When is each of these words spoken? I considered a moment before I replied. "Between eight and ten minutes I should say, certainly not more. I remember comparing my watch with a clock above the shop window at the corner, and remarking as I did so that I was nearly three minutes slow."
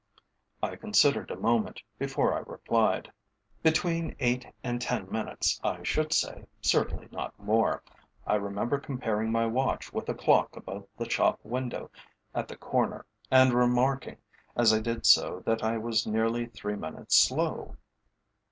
I 0.63 0.77
considered 0.77 1.29
a 1.29 1.35
moment 1.35 1.83
before 1.99 2.33
I 2.33 2.39
replied. 2.51 3.11
"Between 3.61 4.15
eight 4.19 4.47
and 4.63 4.81
ten 4.81 5.07
minutes 5.11 5.61
I 5.63 5.83
should 5.83 6.11
say, 6.11 6.47
certainly 6.59 7.07
not 7.11 7.37
more. 7.39 7.83
I 8.25 8.33
remember 8.37 8.79
comparing 8.79 9.31
my 9.31 9.45
watch 9.45 9.93
with 9.93 10.09
a 10.09 10.15
clock 10.15 10.55
above 10.57 10.87
the 10.97 11.07
shop 11.07 11.39
window 11.43 11.91
at 12.33 12.47
the 12.47 12.57
corner, 12.57 13.05
and 13.29 13.53
remarking 13.53 14.17
as 14.55 14.73
I 14.73 14.79
did 14.79 15.05
so 15.05 15.43
that 15.45 15.61
I 15.63 15.77
was 15.77 16.07
nearly 16.07 16.47
three 16.47 16.75
minutes 16.75 17.15
slow." 17.15 17.77